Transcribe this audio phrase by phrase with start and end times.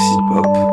[0.00, 0.69] Pop.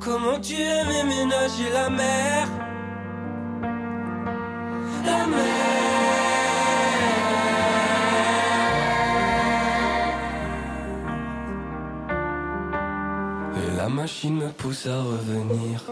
[0.00, 2.48] Comment tu aimais ménager la mer
[5.04, 5.46] La mer
[13.56, 15.82] Et la machine me pousse à revenir.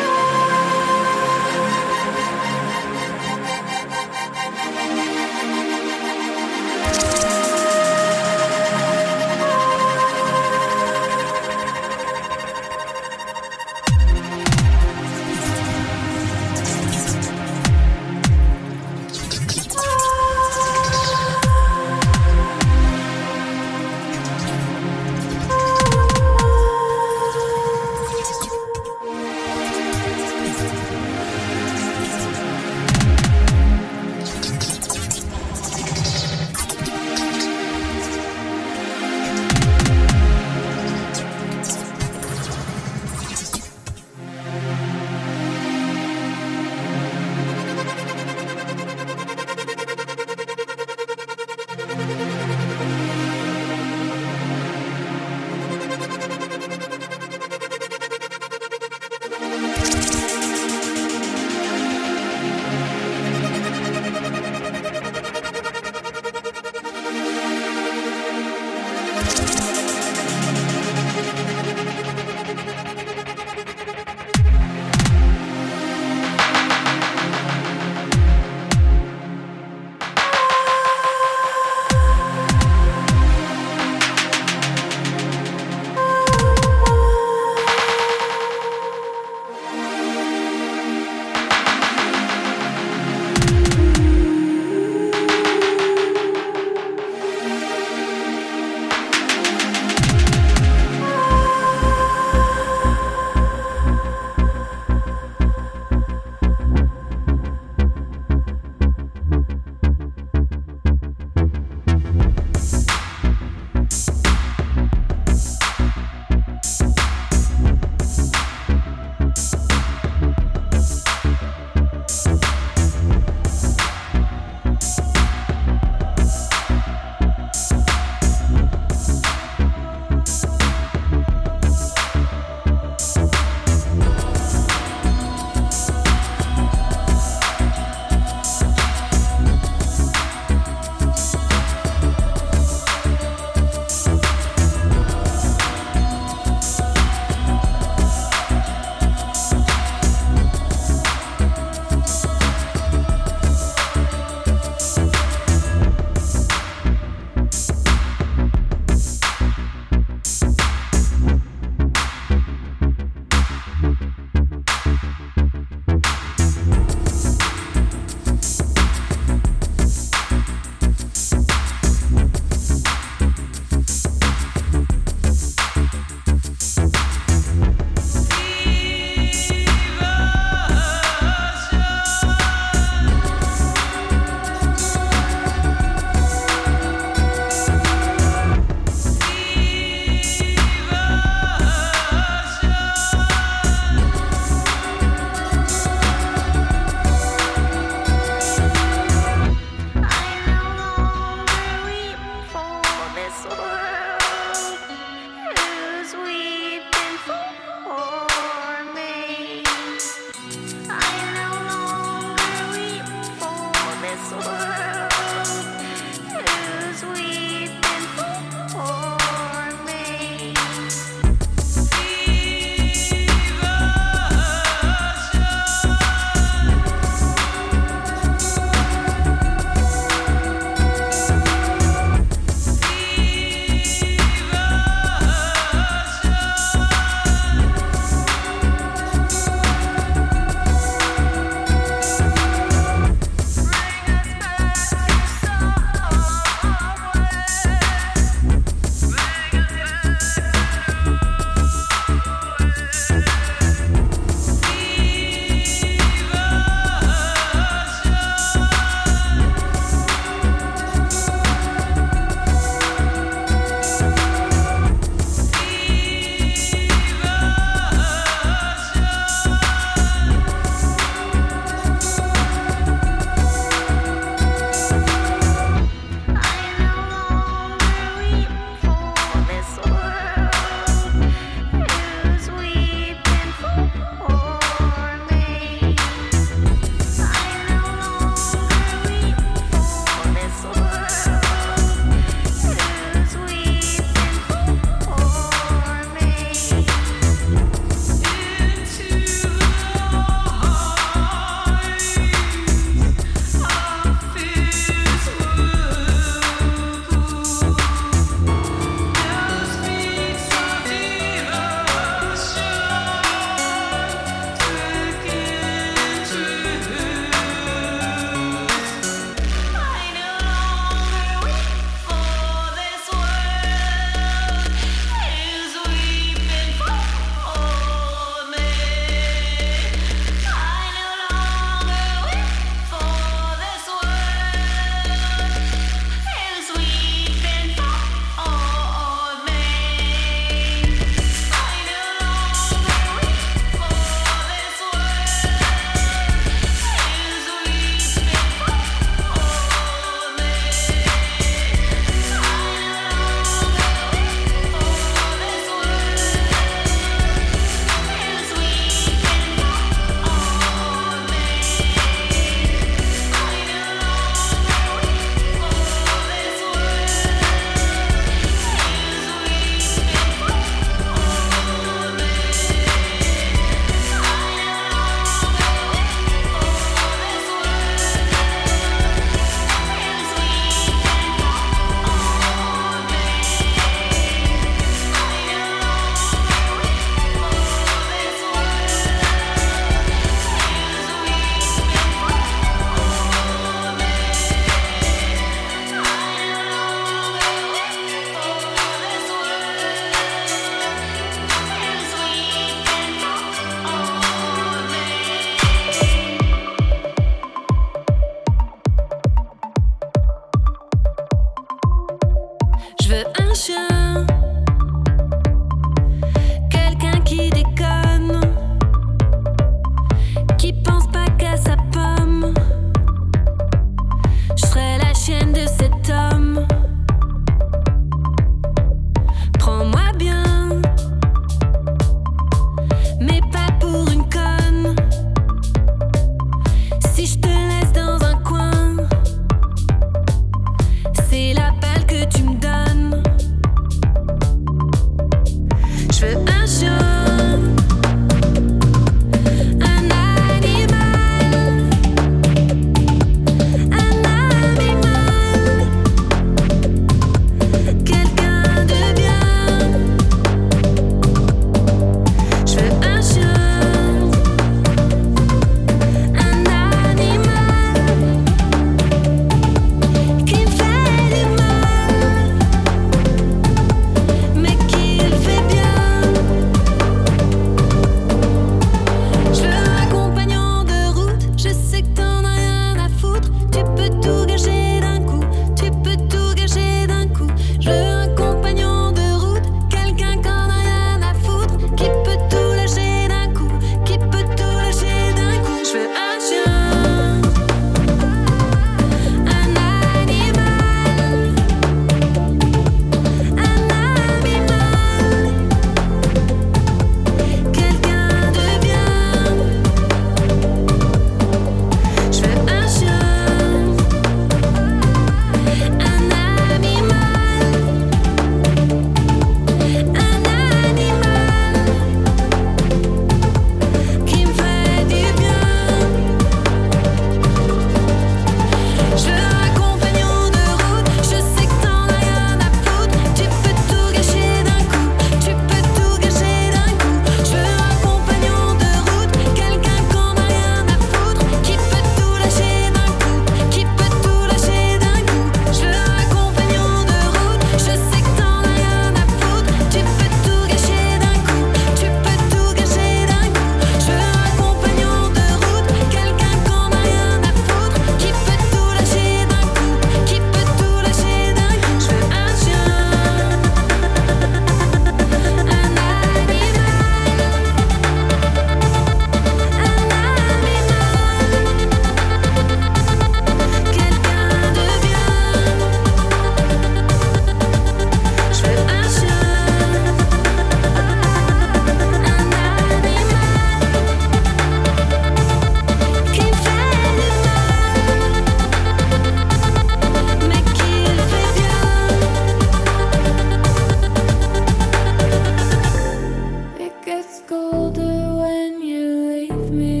[597.47, 600.00] colder when you leave me.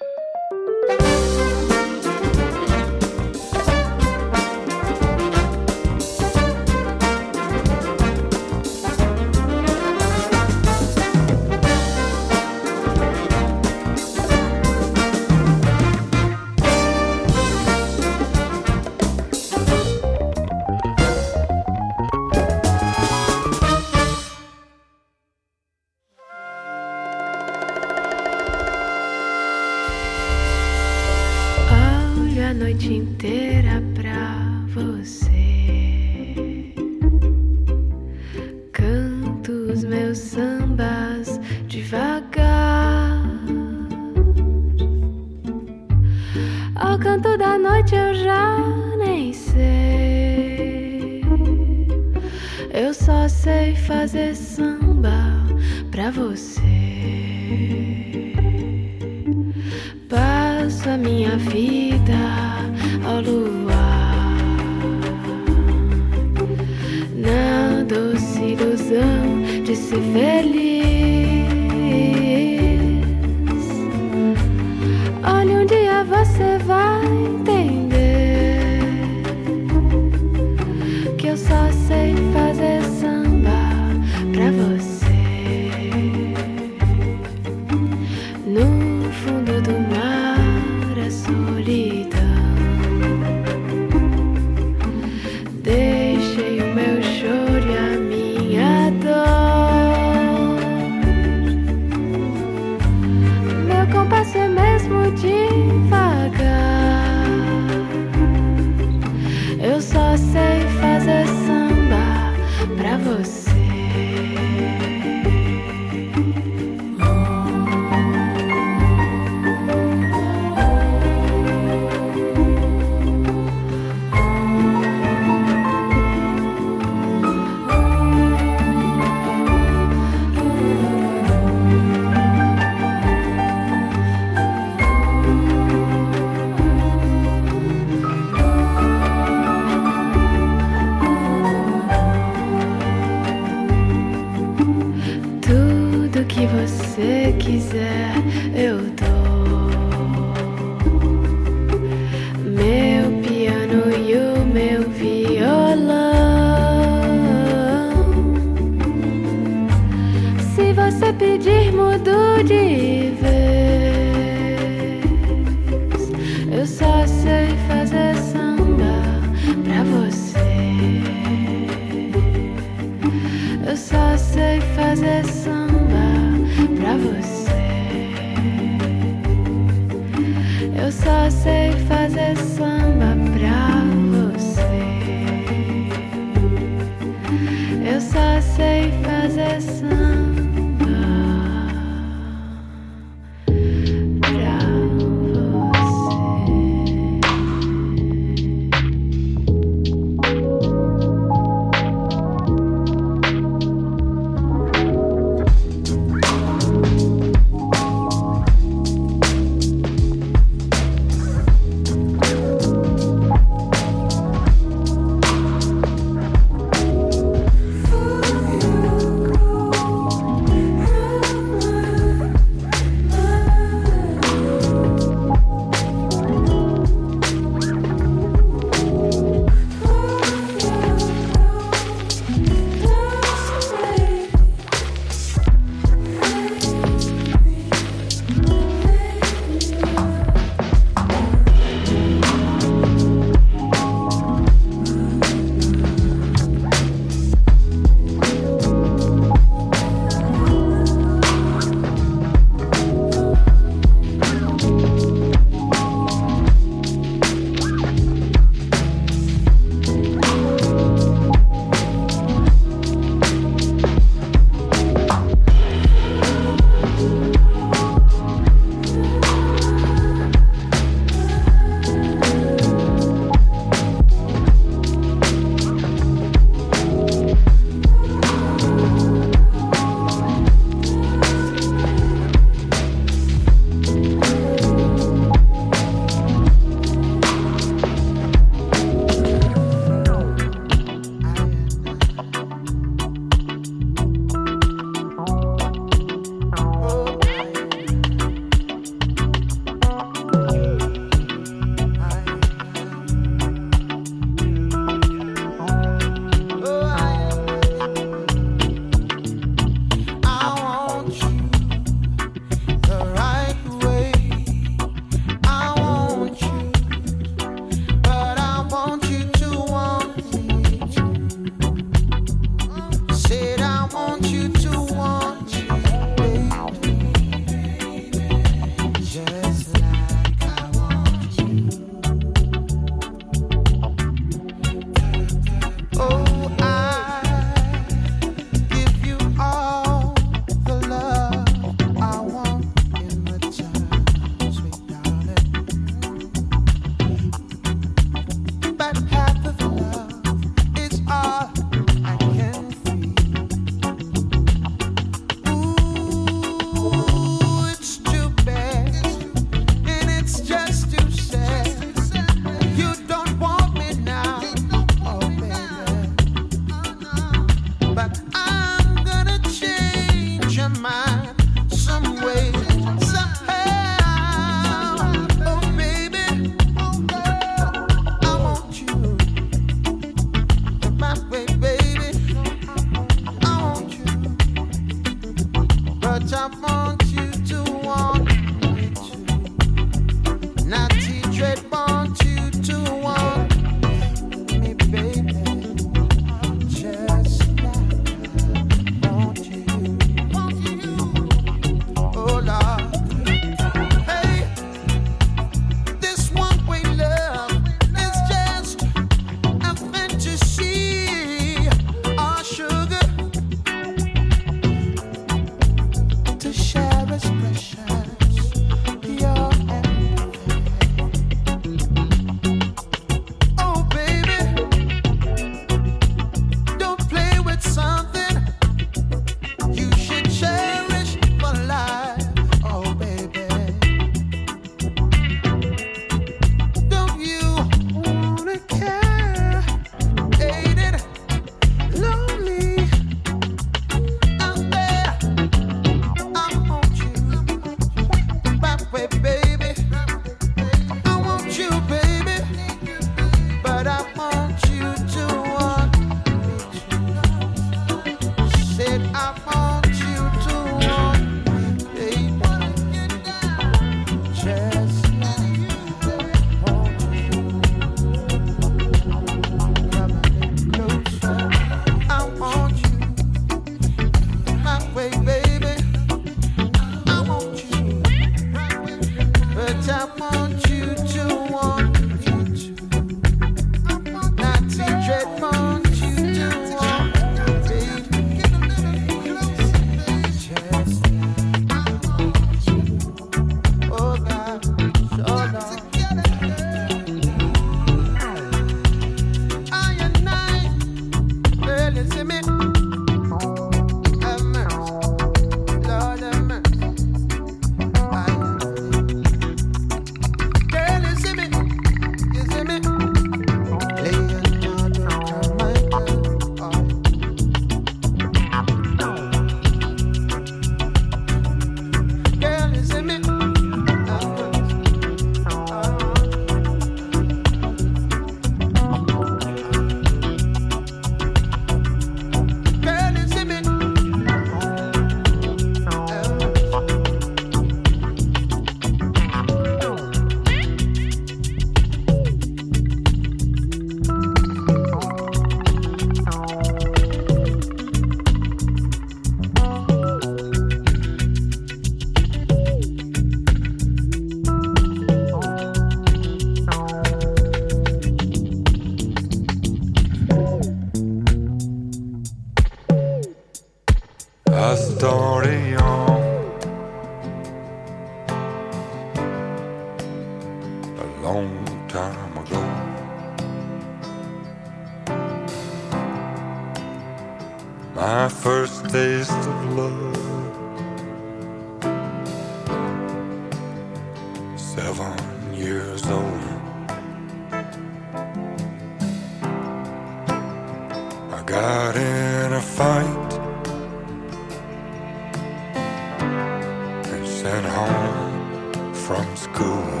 [599.41, 600.00] school.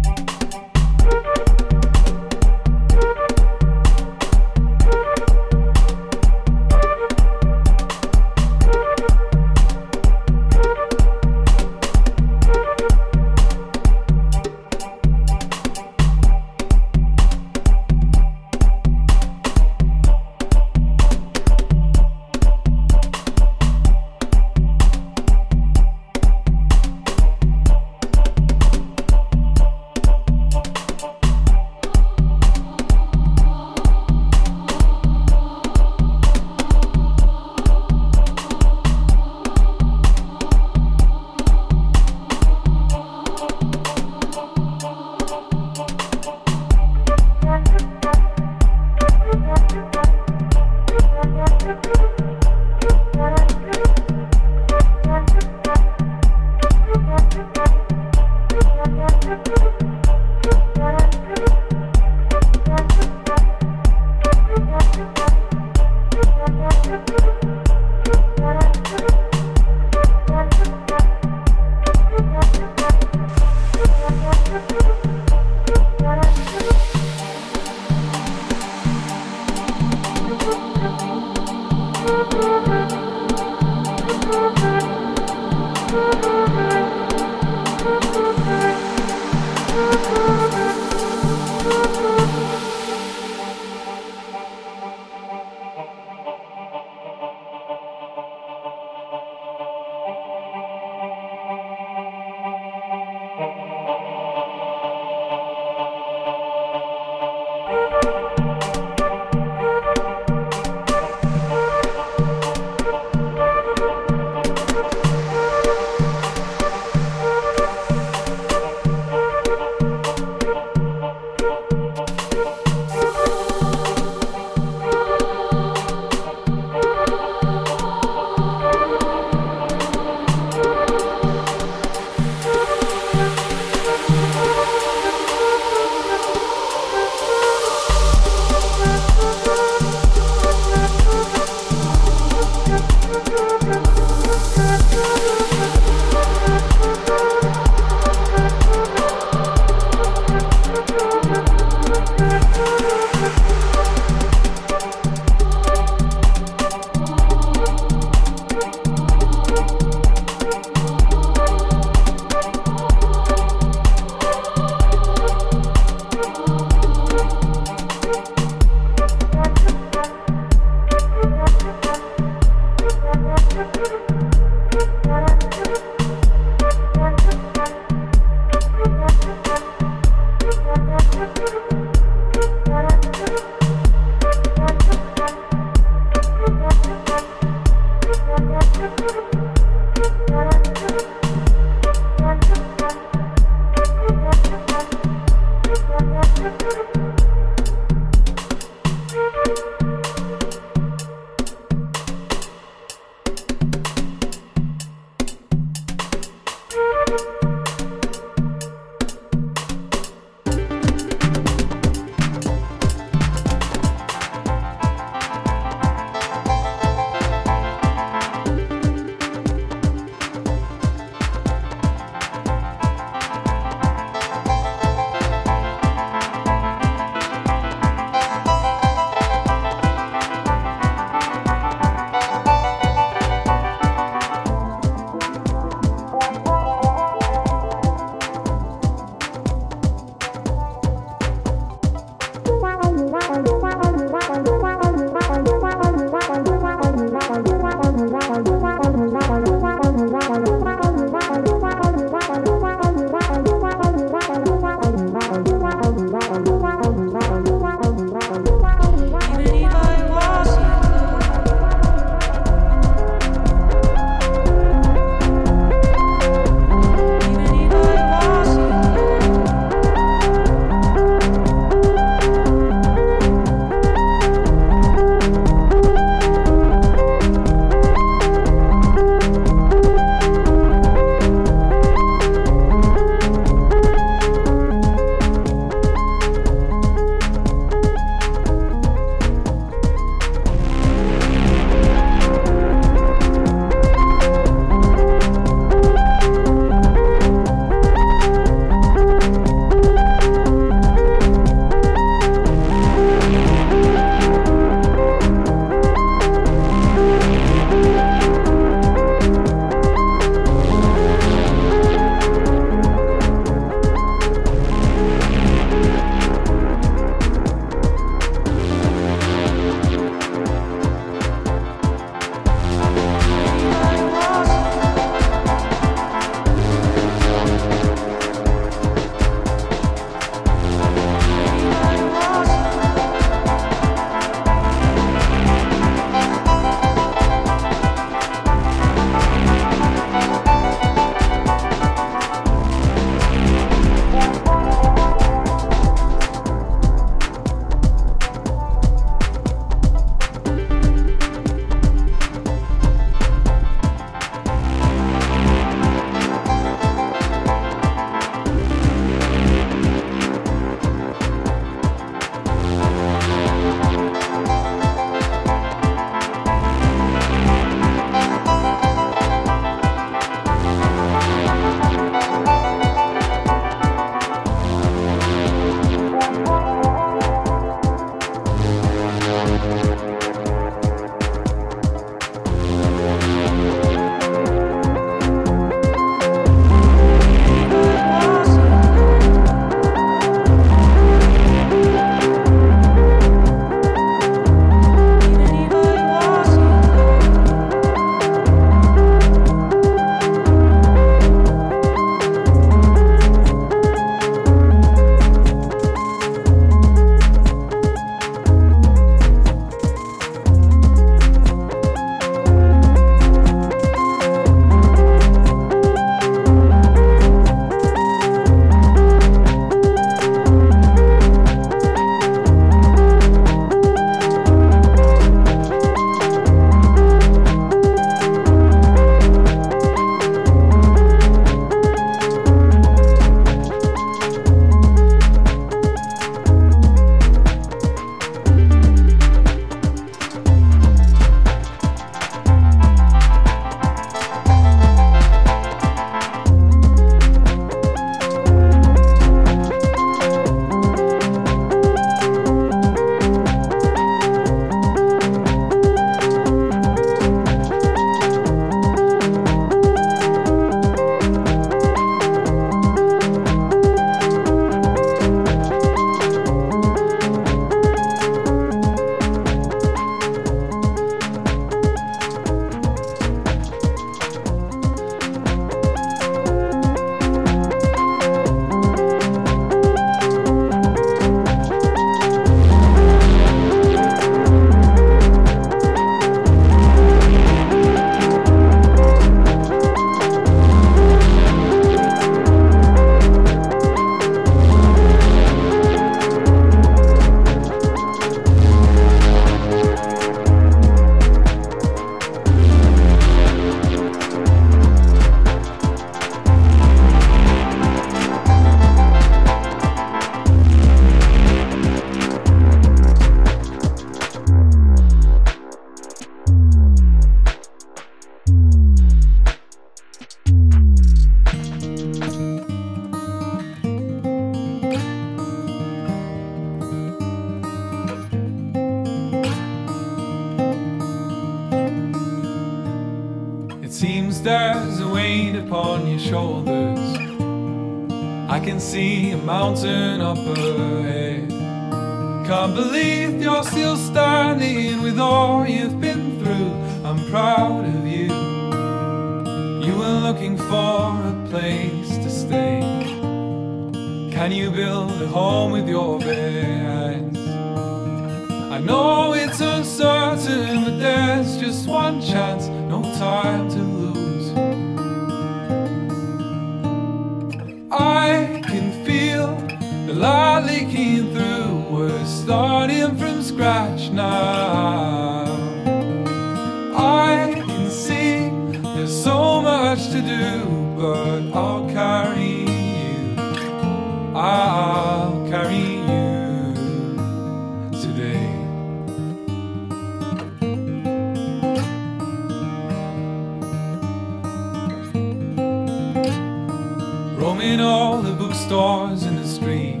[598.70, 600.00] Bookstores in the street.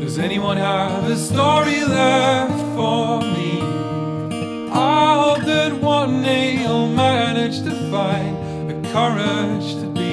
[0.00, 3.60] Does anyone have a story left for me?
[4.72, 8.36] I hope that one day I'll manage to find
[8.68, 10.12] the courage to be.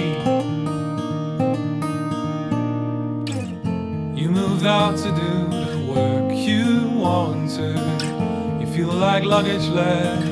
[4.21, 5.33] You moved out to do
[5.65, 7.79] the work you wanted.
[8.61, 10.24] You feel like luggage left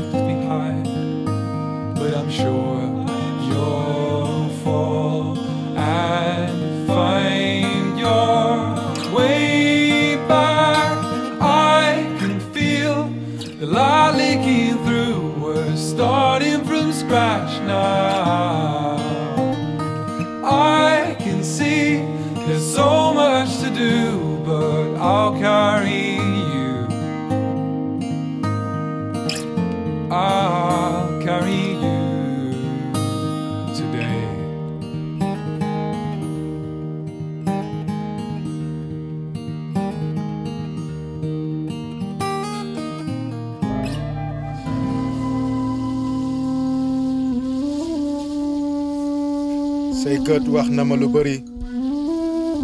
[50.54, 51.38] wax na ma lu bari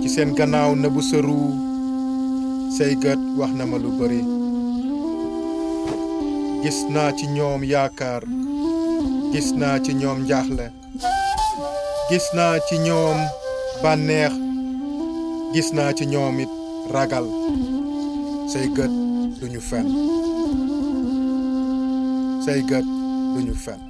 [0.01, 1.37] ci seen gannaaw na bu sëru
[2.77, 4.21] say gët wax na ma lu bari.
[6.63, 8.23] Gis naa ci ñoom yaakaar
[9.33, 10.65] gis naa ci ñoom njaaxle
[12.09, 13.17] gis naa ci ñoom
[13.83, 14.33] bànneex
[15.53, 16.51] gis naa ci ñoom it
[16.93, 17.25] ragal.
[18.51, 18.91] Say gët
[19.39, 19.85] duñu fen.
[22.45, 22.85] Say gët
[23.35, 23.88] duñu fen.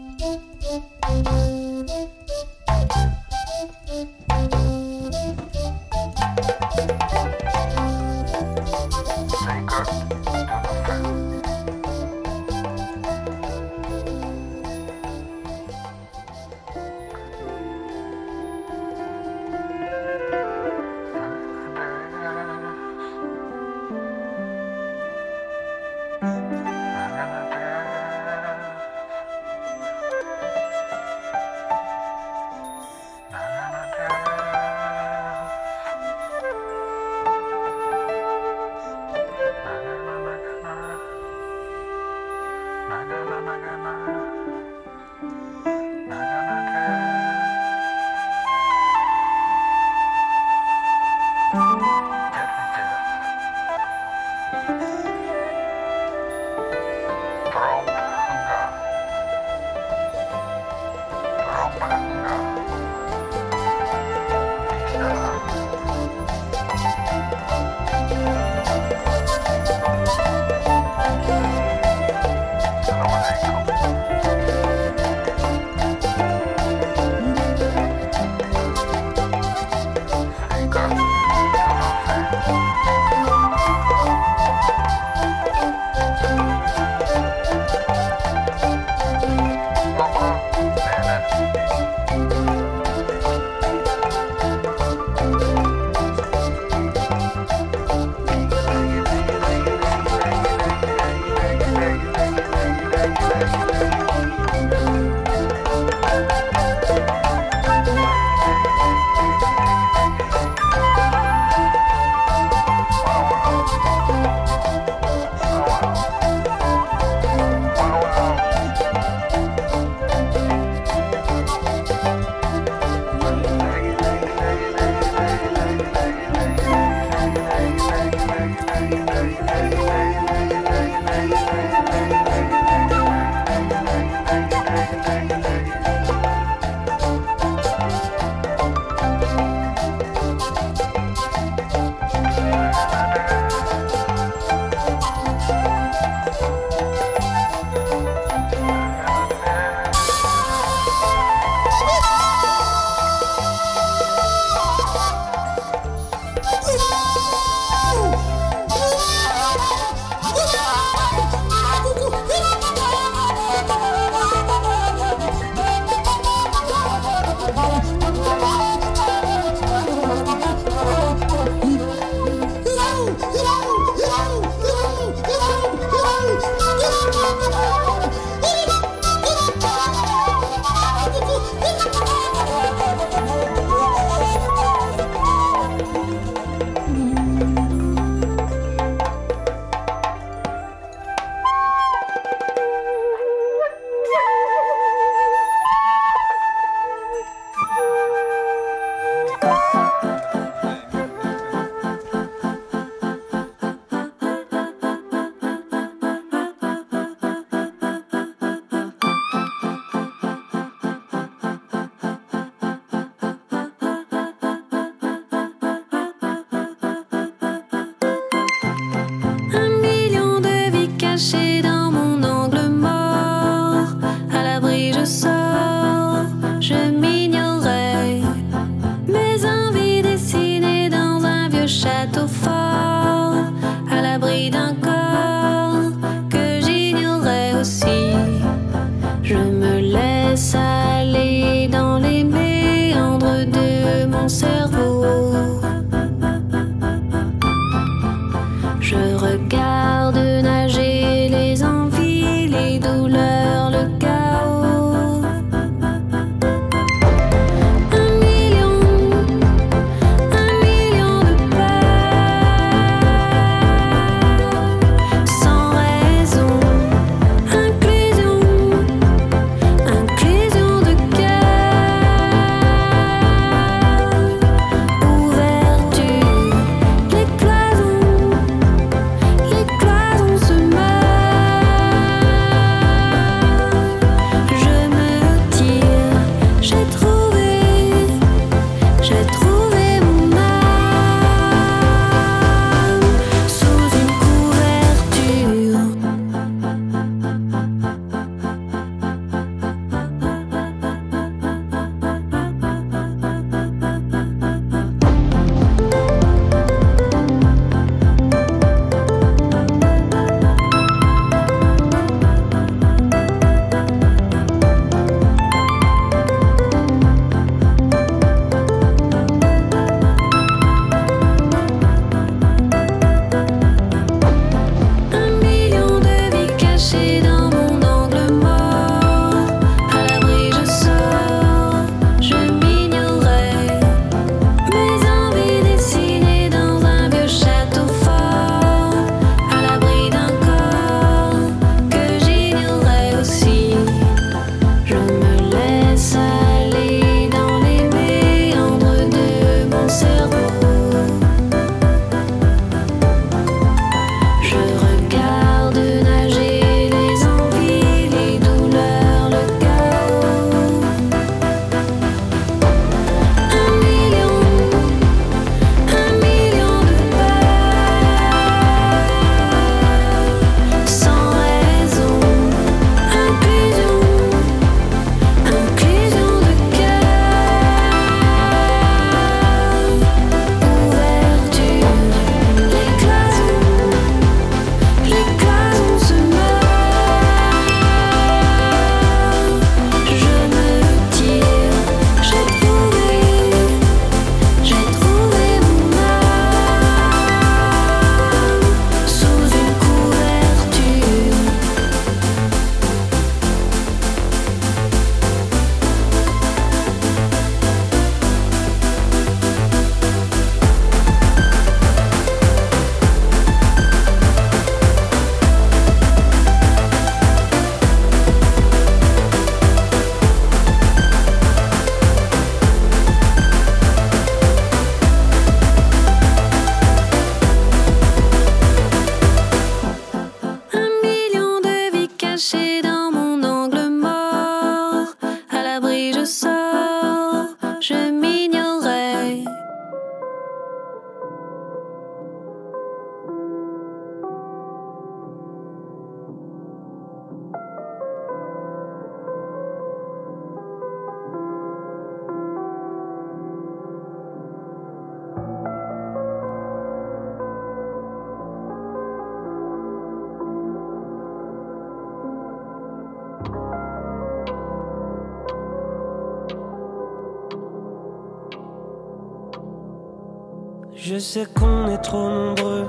[471.19, 472.87] Je sais qu'on est trop nombreux,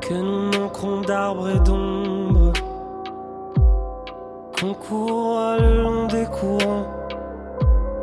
[0.00, 2.54] que nous manquerons d'arbres et d'ombre,
[4.58, 6.86] qu'on court le long des courants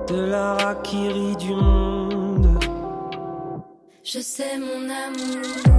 [0.09, 2.63] de la raquillerie du monde.
[4.03, 5.78] Je sais mon amour,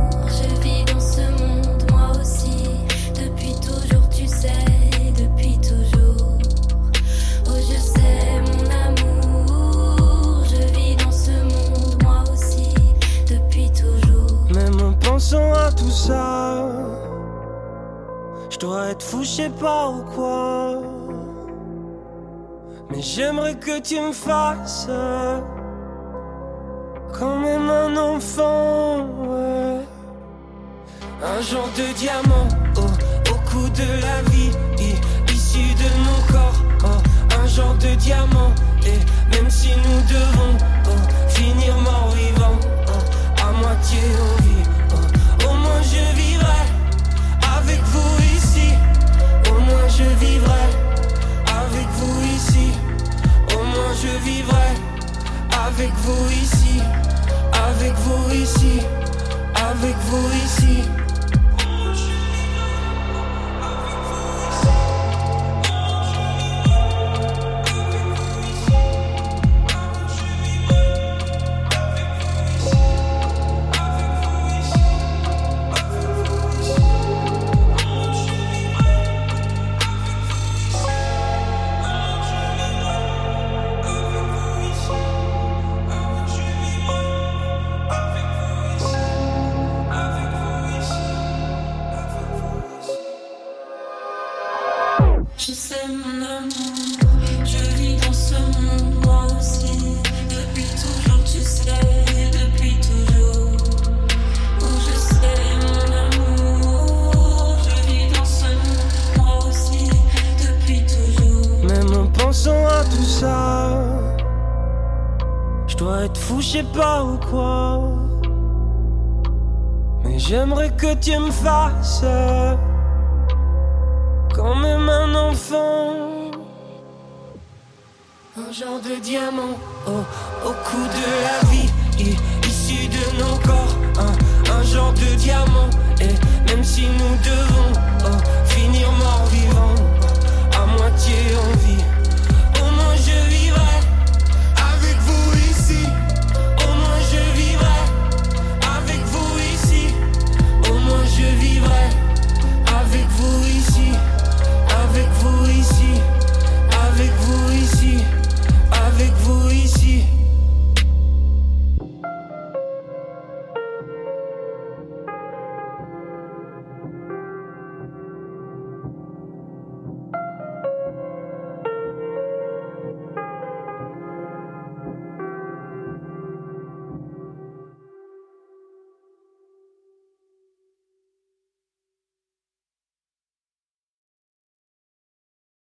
[15.22, 16.66] à tout ça,
[18.48, 20.80] je dois être fou, je sais pas ou quoi.
[22.90, 24.88] Mais j'aimerais que tu me fasses
[27.12, 29.06] quand même un enfant.
[29.28, 29.80] ouais.
[31.22, 32.48] Un genre de diamant
[33.30, 34.52] au cou de la vie,
[35.34, 36.62] issu de nos corps.
[36.84, 38.52] oh, un genre de diamant,
[38.86, 40.56] et même si nous devons
[40.86, 42.58] oh, finir mort vivant,
[42.88, 43.98] oh, à moitié
[50.00, 50.66] je vivrai
[51.62, 52.72] avec vous ici.
[53.54, 54.70] Au moins je vivrai
[55.66, 56.80] avec vous ici.
[57.68, 58.80] Avec vous ici.
[59.54, 60.99] Avec vous ici.